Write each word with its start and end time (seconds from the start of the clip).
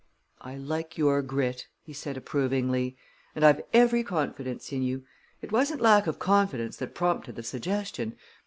"I 0.41 0.55
like 0.57 0.97
your 0.97 1.21
grit," 1.21 1.67
he 1.83 1.93
said 1.93 2.17
approvingly, 2.17 2.97
"and 3.35 3.45
I've 3.45 3.61
every 3.71 4.01
confidence 4.03 4.71
in 4.71 4.81
you 4.81 5.05
it 5.43 5.51
wasn't 5.51 5.79
lack 5.79 6.07
of 6.07 6.17
confidence 6.17 6.77
that 6.77 6.95
prompted 6.95 7.35
the 7.35 7.43
suggestion. 7.43 8.17